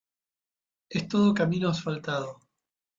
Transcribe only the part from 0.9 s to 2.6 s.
todo camino asfaltado.